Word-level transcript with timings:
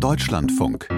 Deutschlandfunk. 0.00 0.88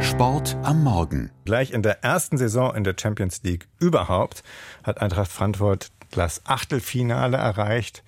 Sport 0.00 0.56
am 0.64 0.82
Morgen. 0.82 1.30
Gleich 1.44 1.70
in 1.70 1.82
der 1.82 2.02
ersten 2.02 2.38
Saison 2.38 2.74
in 2.74 2.82
der 2.82 2.96
Champions 3.00 3.40
League 3.44 3.68
überhaupt 3.78 4.42
hat 4.82 5.00
Eintracht 5.00 5.30
Frankfurt 5.30 5.92
das 6.10 6.44
Achtelfinale 6.44 7.36
erreicht. 7.36 8.02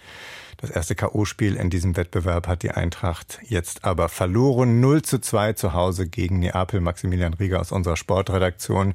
Das 0.60 0.68
erste 0.68 0.94
K.O.-Spiel 0.94 1.54
in 1.54 1.70
diesem 1.70 1.96
Wettbewerb 1.96 2.46
hat 2.46 2.62
die 2.62 2.70
Eintracht 2.70 3.38
jetzt 3.48 3.84
aber 3.84 4.10
verloren. 4.10 4.80
0 4.80 5.00
zu 5.00 5.18
2 5.18 5.54
zu 5.54 5.72
Hause 5.72 6.06
gegen 6.06 6.38
Neapel. 6.40 6.82
Maximilian 6.82 7.32
Rieger 7.32 7.61
aus 7.61 7.72
unserer 7.72 7.96
Sportredaktion. 7.96 8.93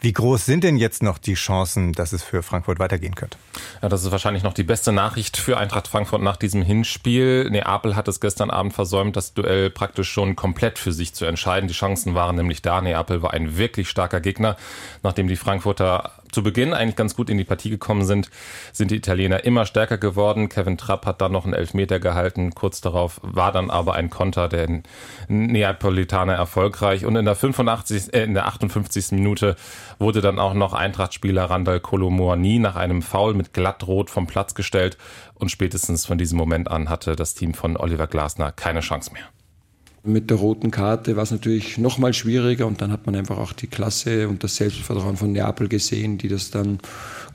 Wie 0.00 0.14
groß 0.14 0.46
sind 0.46 0.64
denn 0.64 0.78
jetzt 0.78 1.02
noch 1.02 1.18
die 1.18 1.34
Chancen, 1.34 1.92
dass 1.92 2.14
es 2.14 2.22
für 2.22 2.42
Frankfurt 2.42 2.78
weitergehen 2.78 3.14
könnte? 3.14 3.36
Ja, 3.82 3.90
das 3.90 4.04
ist 4.04 4.10
wahrscheinlich 4.10 4.42
noch 4.42 4.54
die 4.54 4.62
beste 4.62 4.90
Nachricht 4.90 5.36
für 5.36 5.58
Eintracht 5.58 5.86
Frankfurt 5.86 6.22
nach 6.22 6.38
diesem 6.38 6.62
Hinspiel. 6.62 7.50
Neapel 7.50 7.94
hat 7.94 8.08
es 8.08 8.18
gestern 8.18 8.48
Abend 8.50 8.72
versäumt, 8.72 9.14
das 9.14 9.34
Duell 9.34 9.68
praktisch 9.68 10.10
schon 10.10 10.34
komplett 10.34 10.78
für 10.78 10.92
sich 10.92 11.12
zu 11.12 11.26
entscheiden. 11.26 11.68
Die 11.68 11.74
Chancen 11.74 12.14
waren 12.14 12.36
nämlich 12.36 12.62
da. 12.62 12.80
Neapel 12.80 13.20
war 13.20 13.34
ein 13.34 13.58
wirklich 13.58 13.90
starker 13.90 14.22
Gegner. 14.22 14.56
Nachdem 15.02 15.28
die 15.28 15.36
Frankfurter 15.36 16.12
zu 16.32 16.42
Beginn 16.42 16.74
eigentlich 16.74 16.96
ganz 16.96 17.14
gut 17.14 17.30
in 17.30 17.38
die 17.38 17.44
Partie 17.44 17.70
gekommen 17.70 18.04
sind, 18.04 18.30
sind 18.72 18.90
die 18.90 18.96
Italiener 18.96 19.44
immer 19.44 19.66
stärker 19.66 19.98
geworden. 19.98 20.48
Kevin 20.48 20.78
Trapp 20.78 21.06
hat 21.06 21.20
dann 21.20 21.32
noch 21.32 21.44
einen 21.44 21.54
Elfmeter 21.54 22.00
gehalten. 22.00 22.54
Kurz 22.54 22.80
darauf 22.80 23.20
war 23.22 23.52
dann 23.52 23.70
aber 23.70 23.94
ein 23.94 24.10
Konter 24.10 24.48
der 24.48 24.82
Neapolitaner 25.28 26.34
erfolgreich. 26.34 27.04
Und 27.04 27.16
in 27.16 27.24
der 27.24 27.36
85, 27.36 28.14
äh, 28.14 28.24
in 28.24 28.34
der 28.34 28.46
58. 28.46 29.12
Minute 29.12 29.56
wurde 29.98 30.20
dann 30.20 30.38
auch 30.38 30.54
noch 30.54 30.72
Eintracht-Spieler 30.72 31.44
Randall 31.44 31.80
Colomoani 31.80 32.58
nach 32.58 32.76
einem 32.76 33.02
Foul 33.02 33.34
mit 33.34 33.52
glattrot 33.52 34.10
vom 34.10 34.26
Platz 34.26 34.54
gestellt. 34.54 34.96
Und 35.34 35.50
spätestens 35.50 36.06
von 36.06 36.18
diesem 36.18 36.38
Moment 36.38 36.70
an 36.70 36.88
hatte 36.88 37.14
das 37.14 37.34
Team 37.34 37.52
von 37.54 37.76
Oliver 37.76 38.06
Glasner 38.06 38.52
keine 38.52 38.80
Chance 38.80 39.12
mehr. 39.12 39.24
Mit 40.04 40.30
der 40.30 40.36
roten 40.36 40.72
Karte 40.72 41.14
war 41.14 41.22
es 41.22 41.30
natürlich 41.30 41.78
noch 41.78 41.98
mal 41.98 42.12
schwieriger 42.12 42.66
und 42.66 42.80
dann 42.82 42.90
hat 42.90 43.06
man 43.06 43.14
einfach 43.14 43.38
auch 43.38 43.52
die 43.52 43.68
Klasse 43.68 44.28
und 44.28 44.42
das 44.42 44.56
Selbstvertrauen 44.56 45.16
von 45.16 45.30
Neapel 45.30 45.68
gesehen, 45.68 46.18
die 46.18 46.28
das 46.28 46.50
dann 46.50 46.80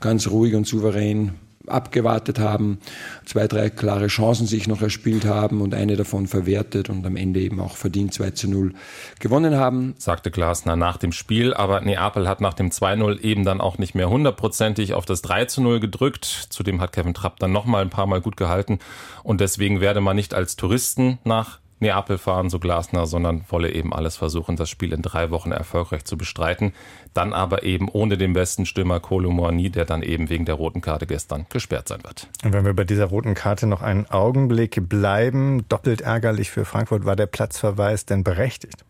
ganz 0.00 0.28
ruhig 0.28 0.54
und 0.54 0.66
souverän 0.66 1.32
abgewartet 1.68 2.38
haben, 2.38 2.78
zwei, 3.24 3.46
drei 3.46 3.70
klare 3.70 4.08
Chancen 4.08 4.46
sich 4.46 4.68
noch 4.68 4.82
erspielt 4.82 5.24
haben 5.24 5.60
und 5.60 5.74
eine 5.74 5.96
davon 5.96 6.26
verwertet 6.26 6.90
und 6.90 7.06
am 7.06 7.16
Ende 7.16 7.40
eben 7.40 7.60
auch 7.60 7.76
verdient 7.76 8.14
2 8.14 8.30
zu 8.32 8.50
0 8.50 8.74
gewonnen 9.18 9.56
haben. 9.56 9.94
Sagte 9.98 10.30
Glasner 10.30 10.76
nach 10.76 10.96
dem 10.96 11.12
Spiel, 11.12 11.54
aber 11.54 11.80
Neapel 11.80 12.28
hat 12.28 12.40
nach 12.40 12.54
dem 12.54 12.70
2-0 12.70 13.20
eben 13.20 13.44
dann 13.44 13.60
auch 13.60 13.78
nicht 13.78 13.94
mehr 13.94 14.10
hundertprozentig 14.10 14.94
auf 14.94 15.04
das 15.04 15.22
3 15.22 15.46
zu 15.46 15.60
0 15.62 15.80
gedrückt. 15.80 16.24
Zudem 16.24 16.80
hat 16.80 16.92
Kevin 16.92 17.14
Trapp 17.14 17.38
dann 17.38 17.52
noch 17.52 17.64
mal 17.64 17.82
ein 17.82 17.90
paar 17.90 18.06
Mal 18.06 18.20
gut 18.20 18.36
gehalten 18.36 18.78
und 19.22 19.40
deswegen 19.40 19.80
werde 19.80 20.00
man 20.00 20.16
nicht 20.16 20.34
als 20.34 20.56
Touristen 20.56 21.18
nach 21.24 21.60
Neapel 21.80 22.18
fahren, 22.18 22.50
so 22.50 22.58
Glasner, 22.58 23.06
sondern 23.06 23.44
wolle 23.48 23.72
eben 23.72 23.92
alles 23.92 24.16
versuchen, 24.16 24.56
das 24.56 24.68
Spiel 24.68 24.92
in 24.92 25.02
drei 25.02 25.30
Wochen 25.30 25.52
erfolgreich 25.52 26.04
zu 26.04 26.16
bestreiten. 26.16 26.72
Dann 27.14 27.32
aber 27.32 27.62
eben 27.62 27.88
ohne 27.88 28.18
den 28.18 28.32
besten 28.32 28.66
Stürmer 28.66 29.00
Kolo 29.00 29.30
Moani, 29.30 29.70
der 29.70 29.84
dann 29.84 30.02
eben 30.02 30.28
wegen 30.28 30.44
der 30.44 30.56
roten 30.56 30.80
Karte 30.80 31.06
gestern 31.06 31.46
gesperrt 31.50 31.88
sein 31.88 32.02
wird. 32.02 32.28
Und 32.44 32.52
wenn 32.52 32.64
wir 32.64 32.74
bei 32.74 32.84
dieser 32.84 33.06
roten 33.06 33.34
Karte 33.34 33.66
noch 33.66 33.82
einen 33.82 34.06
Augenblick 34.06 34.88
bleiben, 34.88 35.66
doppelt 35.68 36.00
ärgerlich 36.00 36.50
für 36.50 36.64
Frankfurt, 36.64 37.04
war 37.04 37.16
der 37.16 37.26
Platzverweis 37.26 38.06
denn 38.06 38.24
berechtigt? 38.24 38.84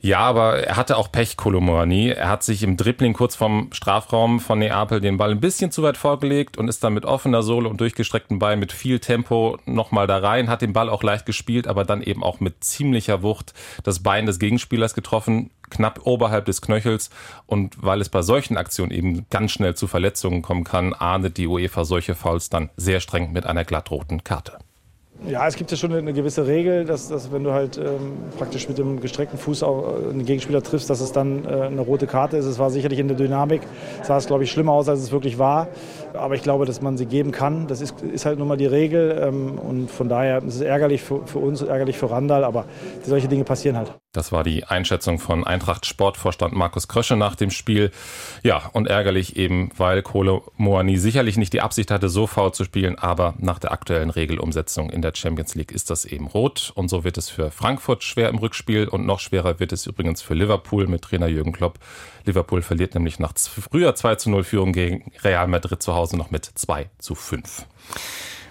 Ja, 0.00 0.20
aber 0.20 0.58
er 0.58 0.76
hatte 0.76 0.98
auch 0.98 1.10
Pech, 1.10 1.36
Kolomorani. 1.36 2.10
Er 2.10 2.28
hat 2.28 2.42
sich 2.44 2.62
im 2.62 2.76
Dribbling 2.76 3.12
kurz 3.12 3.34
vom 3.34 3.70
Strafraum 3.72 4.38
von 4.38 4.58
Neapel 4.58 5.00
den 5.00 5.16
Ball 5.16 5.32
ein 5.32 5.40
bisschen 5.40 5.70
zu 5.72 5.82
weit 5.82 5.96
vorgelegt 5.96 6.58
und 6.58 6.68
ist 6.68 6.84
dann 6.84 6.94
mit 6.94 7.04
offener 7.04 7.42
Sohle 7.42 7.68
und 7.68 7.80
durchgestreckten 7.80 8.38
Beinen 8.38 8.60
mit 8.60 8.72
viel 8.72 9.00
Tempo 9.00 9.58
nochmal 9.64 10.06
da 10.06 10.18
rein, 10.18 10.48
hat 10.48 10.62
den 10.62 10.72
Ball 10.72 10.90
auch 10.90 11.02
leicht 11.02 11.26
gespielt, 11.26 11.66
aber 11.66 11.84
dann 11.84 12.02
eben 12.02 12.22
auch 12.26 12.40
mit 12.40 12.64
ziemlicher 12.64 13.22
Wucht 13.22 13.54
das 13.84 14.02
Bein 14.02 14.26
des 14.26 14.38
Gegenspielers 14.38 14.94
getroffen, 14.94 15.50
knapp 15.70 16.00
oberhalb 16.04 16.44
des 16.44 16.60
Knöchels. 16.60 17.10
Und 17.46 17.82
weil 17.82 18.00
es 18.00 18.08
bei 18.08 18.22
solchen 18.22 18.56
Aktionen 18.56 18.90
eben 18.90 19.26
ganz 19.30 19.52
schnell 19.52 19.74
zu 19.74 19.86
Verletzungen 19.86 20.42
kommen 20.42 20.64
kann, 20.64 20.92
ahndet 20.92 21.36
die 21.38 21.46
UEFA 21.46 21.84
solche 21.84 22.14
Fouls 22.14 22.50
dann 22.50 22.70
sehr 22.76 23.00
streng 23.00 23.32
mit 23.32 23.46
einer 23.46 23.64
glattroten 23.64 24.24
Karte. 24.24 24.58
Ja, 25.28 25.44
es 25.48 25.56
gibt 25.56 25.72
ja 25.72 25.76
schon 25.76 25.92
eine 25.92 26.12
gewisse 26.12 26.46
Regel, 26.46 26.84
dass, 26.84 27.08
dass 27.08 27.32
wenn 27.32 27.42
du 27.42 27.52
halt 27.52 27.78
ähm, 27.78 28.12
praktisch 28.38 28.68
mit 28.68 28.78
dem 28.78 29.00
gestreckten 29.00 29.38
Fuß 29.38 29.64
auch 29.64 29.94
äh, 29.98 30.10
einen 30.10 30.24
Gegenspieler 30.24 30.62
triffst, 30.62 30.88
dass 30.88 31.00
es 31.00 31.10
dann 31.10 31.44
äh, 31.44 31.62
eine 31.62 31.80
rote 31.80 32.06
Karte 32.06 32.36
ist. 32.36 32.44
Es 32.44 32.60
war 32.60 32.70
sicherlich 32.70 33.00
in 33.00 33.08
der 33.08 33.16
Dynamik, 33.16 33.62
sah 34.04 34.18
es 34.18 34.26
glaube 34.26 34.44
ich 34.44 34.52
schlimmer 34.52 34.72
aus, 34.72 34.88
als 34.88 35.00
es 35.00 35.10
wirklich 35.10 35.36
war. 35.36 35.66
Aber 36.12 36.36
ich 36.36 36.42
glaube, 36.42 36.64
dass 36.64 36.80
man 36.80 36.96
sie 36.96 37.06
geben 37.06 37.32
kann. 37.32 37.66
Das 37.66 37.80
ist, 37.80 38.00
ist 38.02 38.24
halt 38.24 38.38
nun 38.38 38.46
mal 38.46 38.56
die 38.56 38.66
Regel 38.66 39.20
ähm, 39.20 39.58
und 39.58 39.90
von 39.90 40.08
daher 40.08 40.38
ist 40.44 40.54
es 40.54 40.60
ärgerlich 40.60 41.02
für, 41.02 41.26
für 41.26 41.40
uns, 41.40 41.60
ärgerlich 41.60 41.98
für 41.98 42.08
Randall, 42.08 42.44
aber 42.44 42.64
solche 43.02 43.26
Dinge 43.26 43.42
passieren 43.42 43.76
halt. 43.76 43.92
Das 44.16 44.32
war 44.32 44.44
die 44.44 44.64
Einschätzung 44.64 45.18
von 45.18 45.44
Eintracht 45.44 45.84
Sportvorstand 45.84 46.54
Markus 46.54 46.88
Krösche 46.88 47.16
nach 47.16 47.34
dem 47.34 47.50
Spiel. 47.50 47.90
Ja, 48.42 48.70
und 48.72 48.86
ärgerlich 48.86 49.36
eben, 49.36 49.70
weil 49.76 50.02
Kohle 50.02 50.40
Moani 50.56 50.96
sicherlich 50.96 51.36
nicht 51.36 51.52
die 51.52 51.60
Absicht 51.60 51.90
hatte, 51.90 52.08
so 52.08 52.26
faul 52.26 52.52
zu 52.52 52.64
spielen, 52.64 52.98
aber 52.98 53.34
nach 53.38 53.58
der 53.58 53.72
aktuellen 53.72 54.08
Regelumsetzung 54.08 54.88
in 54.88 55.02
der 55.02 55.12
Champions 55.14 55.54
League 55.54 55.70
ist 55.70 55.90
das 55.90 56.06
eben 56.06 56.26
rot. 56.28 56.72
Und 56.74 56.88
so 56.88 57.04
wird 57.04 57.18
es 57.18 57.28
für 57.28 57.50
Frankfurt 57.50 58.04
schwer 58.04 58.30
im 58.30 58.38
Rückspiel 58.38 58.88
und 58.88 59.04
noch 59.04 59.20
schwerer 59.20 59.60
wird 59.60 59.72
es 59.72 59.86
übrigens 59.86 60.22
für 60.22 60.34
Liverpool 60.34 60.86
mit 60.86 61.02
Trainer 61.02 61.26
Jürgen 61.26 61.52
Klopp. 61.52 61.78
Liverpool 62.24 62.62
verliert 62.62 62.94
nämlich 62.94 63.18
nach 63.18 63.34
früher 63.36 63.94
2 63.94 64.14
zu 64.14 64.30
0 64.30 64.44
Führung 64.44 64.72
gegen 64.72 65.12
Real 65.22 65.46
Madrid 65.46 65.82
zu 65.82 65.94
Hause 65.94 66.16
noch 66.16 66.30
mit 66.30 66.44
2 66.46 66.88
zu 66.98 67.14
5. 67.14 67.66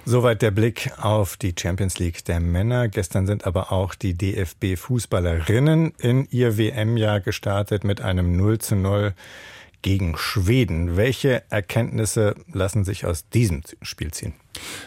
Soweit 0.08 0.44
der 0.44 0.52
Blick 0.52 0.92
auf 1.02 1.36
die 1.36 1.56
Champions 1.60 1.98
League 1.98 2.24
der 2.26 2.40
Männer. 2.40 2.90
Gestern 2.90 3.26
sind 3.26 3.48
aber 3.48 3.72
auch 3.72 3.96
die 3.96 4.14
DFB-Fußballerinnen 4.14 5.94
in 5.98 6.28
ihr 6.30 6.60
WM-Jahr 6.60 7.22
gestartet 7.22 7.84
mit 7.84 8.02
einem 8.02 8.38
0 8.38 8.60
zu 8.60 8.76
0 8.76 9.16
gegen 9.82 10.16
Schweden. 10.16 10.96
Welche 10.96 11.42
Erkenntnisse 11.50 12.36
lassen 12.54 12.84
sich 12.84 13.08
aus 13.08 13.30
diesem 13.30 13.64
Spiel 13.82 14.12
ziehen? 14.12 14.34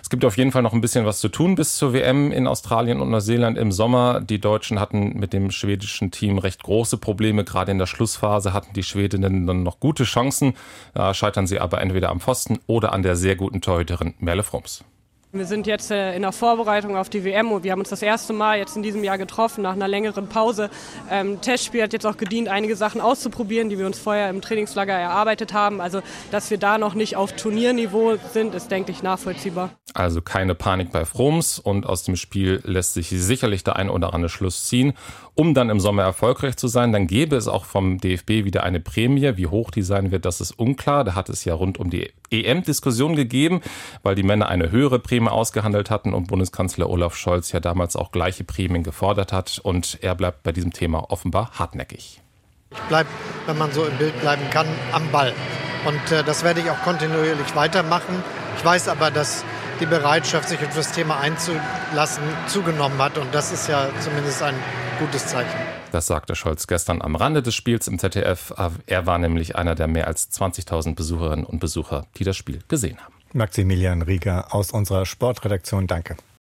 Es 0.00 0.08
gibt 0.08 0.24
auf 0.24 0.36
jeden 0.36 0.52
Fall 0.52 0.62
noch 0.62 0.72
ein 0.72 0.80
bisschen 0.80 1.04
was 1.04 1.18
zu 1.18 1.28
tun 1.28 1.56
bis 1.56 1.76
zur 1.76 1.92
WM 1.92 2.30
in 2.30 2.46
Australien 2.46 3.00
und 3.00 3.10
Neuseeland 3.10 3.58
im 3.58 3.72
Sommer. 3.72 4.20
Die 4.20 4.40
Deutschen 4.40 4.78
hatten 4.78 5.18
mit 5.18 5.32
dem 5.32 5.50
schwedischen 5.50 6.12
Team 6.12 6.38
recht 6.38 6.62
große 6.62 6.96
Probleme. 6.96 7.42
Gerade 7.42 7.72
in 7.72 7.78
der 7.78 7.86
Schlussphase 7.86 8.52
hatten 8.52 8.72
die 8.72 8.84
Schwedinnen 8.84 9.48
dann 9.48 9.64
noch 9.64 9.80
gute 9.80 10.04
Chancen. 10.04 10.54
Da 10.94 11.12
scheitern 11.12 11.48
sie 11.48 11.58
aber 11.58 11.80
entweder 11.80 12.10
am 12.10 12.20
Pfosten 12.20 12.60
oder 12.68 12.92
an 12.92 13.02
der 13.02 13.16
sehr 13.16 13.34
guten 13.34 13.60
Torhüterin 13.60 14.14
Merle 14.20 14.44
Frums. 14.44 14.84
Wir 15.30 15.44
sind 15.44 15.66
jetzt 15.66 15.90
äh, 15.90 16.16
in 16.16 16.22
der 16.22 16.32
Vorbereitung 16.32 16.96
auf 16.96 17.10
die 17.10 17.22
WM 17.22 17.52
und 17.52 17.62
wir 17.62 17.72
haben 17.72 17.80
uns 17.80 17.90
das 17.90 18.00
erste 18.00 18.32
Mal 18.32 18.56
jetzt 18.56 18.76
in 18.76 18.82
diesem 18.82 19.04
Jahr 19.04 19.18
getroffen 19.18 19.60
nach 19.60 19.74
einer 19.74 19.86
längeren 19.86 20.26
Pause. 20.26 20.70
Ähm, 21.10 21.42
Testspiel 21.42 21.82
hat 21.82 21.92
jetzt 21.92 22.06
auch 22.06 22.16
gedient, 22.16 22.48
einige 22.48 22.76
Sachen 22.76 23.02
auszuprobieren, 23.02 23.68
die 23.68 23.78
wir 23.78 23.84
uns 23.84 23.98
vorher 23.98 24.30
im 24.30 24.40
Trainingslager 24.40 24.94
erarbeitet 24.94 25.52
haben. 25.52 25.82
Also, 25.82 26.00
dass 26.30 26.50
wir 26.50 26.56
da 26.56 26.78
noch 26.78 26.94
nicht 26.94 27.16
auf 27.16 27.32
Turnierniveau 27.32 28.16
sind, 28.32 28.54
ist, 28.54 28.70
denke 28.70 28.90
ich, 28.90 29.02
nachvollziehbar. 29.02 29.68
Also 29.92 30.22
keine 30.22 30.54
Panik 30.54 30.92
bei 30.92 31.04
Froms 31.04 31.58
und 31.58 31.84
aus 31.84 32.04
dem 32.04 32.16
Spiel 32.16 32.62
lässt 32.64 32.94
sich 32.94 33.08
sicherlich 33.08 33.64
der 33.64 33.76
ein 33.76 33.90
oder 33.90 34.14
andere 34.14 34.30
Schluss 34.30 34.64
ziehen. 34.64 34.94
Um 35.34 35.54
dann 35.54 35.70
im 35.70 35.78
Sommer 35.78 36.02
erfolgreich 36.02 36.56
zu 36.56 36.68
sein, 36.68 36.92
dann 36.92 37.06
gäbe 37.06 37.36
es 37.36 37.48
auch 37.48 37.64
vom 37.64 37.98
DFB 37.98 38.44
wieder 38.44 38.64
eine 38.64 38.80
Prämie. 38.80 39.36
Wie 39.36 39.46
hoch 39.46 39.70
die 39.70 39.82
sein 39.82 40.10
wird, 40.10 40.24
das 40.24 40.40
ist 40.40 40.58
unklar. 40.58 41.04
Da 41.04 41.14
hat 41.14 41.28
es 41.28 41.44
ja 41.44 41.54
rund 41.54 41.78
um 41.78 41.90
die 41.90 42.10
EM-Diskussion 42.30 43.14
gegeben, 43.14 43.60
weil 44.02 44.14
die 44.14 44.22
Männer 44.22 44.48
eine 44.48 44.70
höhere 44.70 44.98
Prämie 45.18 45.30
ausgehandelt 45.30 45.90
hatten 45.90 46.14
und 46.14 46.28
Bundeskanzler 46.28 46.88
Olaf 46.88 47.16
Scholz 47.16 47.50
ja 47.50 47.58
damals 47.58 47.96
auch 47.96 48.12
gleiche 48.12 48.44
Prämien 48.44 48.84
gefordert 48.84 49.32
hat. 49.32 49.58
Und 49.62 49.98
er 50.00 50.14
bleibt 50.14 50.44
bei 50.44 50.52
diesem 50.52 50.72
Thema 50.72 51.10
offenbar 51.10 51.50
hartnäckig. 51.58 52.20
Ich 52.70 52.78
bleibe, 52.82 53.08
wenn 53.46 53.58
man 53.58 53.72
so 53.72 53.84
im 53.84 53.96
Bild 53.96 54.18
bleiben 54.20 54.42
kann, 54.50 54.66
am 54.92 55.10
Ball. 55.10 55.32
Und 55.86 56.12
äh, 56.12 56.22
das 56.22 56.44
werde 56.44 56.60
ich 56.60 56.70
auch 56.70 56.80
kontinuierlich 56.82 57.56
weitermachen. 57.56 58.22
Ich 58.58 58.64
weiß 58.64 58.88
aber, 58.88 59.10
dass 59.10 59.44
die 59.80 59.86
Bereitschaft, 59.86 60.48
sich 60.48 60.60
auf 60.60 60.74
das 60.74 60.92
Thema 60.92 61.18
einzulassen, 61.18 62.22
zugenommen 62.46 62.98
hat. 62.98 63.18
Und 63.18 63.34
das 63.34 63.52
ist 63.52 63.68
ja 63.68 63.88
zumindest 64.00 64.42
ein 64.42 64.54
gutes 65.00 65.26
Zeichen. 65.26 65.58
Das 65.90 66.06
sagte 66.06 66.36
Scholz 66.36 66.66
gestern 66.66 67.02
am 67.02 67.16
Rande 67.16 67.42
des 67.42 67.54
Spiels 67.54 67.88
im 67.88 67.98
ZDF. 67.98 68.52
Er 68.86 69.06
war 69.06 69.18
nämlich 69.18 69.56
einer 69.56 69.74
der 69.74 69.88
mehr 69.88 70.06
als 70.06 70.30
20.000 70.30 70.94
Besucherinnen 70.94 71.44
und 71.44 71.58
Besucher, 71.58 72.06
die 72.16 72.24
das 72.24 72.36
Spiel 72.36 72.60
gesehen 72.68 72.98
haben. 72.98 73.17
Maximilian 73.32 74.02
Rieger 74.02 74.54
aus 74.54 74.70
unserer 74.70 75.06
Sportredaktion, 75.06 75.86
danke. 75.86 76.16